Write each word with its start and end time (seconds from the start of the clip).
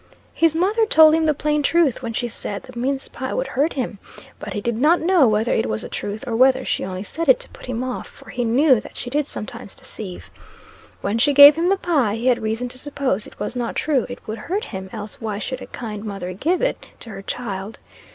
His 0.33 0.55
mother 0.55 0.87
told 0.87 1.13
him 1.13 1.27
the 1.27 1.33
plain 1.35 1.61
truth, 1.61 2.01
when 2.01 2.11
she 2.11 2.27
said 2.27 2.63
the 2.63 2.75
mince 2.75 3.07
pie 3.07 3.35
would 3.35 3.45
hurt 3.45 3.73
him; 3.73 3.99
but 4.39 4.53
he 4.53 4.59
did 4.59 4.75
not 4.77 4.99
know 4.99 5.27
whether 5.27 5.53
it 5.53 5.67
was 5.67 5.83
the 5.83 5.89
truth, 5.89 6.27
or 6.27 6.35
whether 6.35 6.65
she 6.65 6.83
only 6.83 7.03
said 7.03 7.29
it 7.29 7.39
to 7.41 7.49
put 7.49 7.67
him 7.67 7.83
off; 7.83 8.07
for 8.07 8.31
he 8.31 8.43
knew 8.43 8.81
that 8.81 8.97
she 8.97 9.11
did 9.11 9.27
sometimes 9.27 9.75
deceive. 9.75 10.31
When 11.01 11.19
she 11.19 11.33
gave 11.33 11.53
him 11.55 11.69
the 11.69 11.77
pie, 11.77 12.15
he 12.15 12.25
had 12.25 12.41
reason 12.41 12.67
to 12.69 12.79
suppose 12.79 13.27
it 13.27 13.39
was 13.39 13.55
not 13.55 13.75
true 13.75 14.07
it 14.09 14.25
would 14.25 14.39
hurt 14.39 14.65
him 14.65 14.89
else 14.91 15.21
why 15.21 15.37
should 15.37 15.61
a 15.61 15.67
kind 15.67 16.03
mother 16.03 16.33
give 16.33 16.63
it 16.63 16.83
to 17.01 17.11
her 17.11 17.21
child? 17.21 17.77